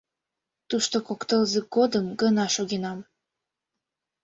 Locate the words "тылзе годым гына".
1.29-2.45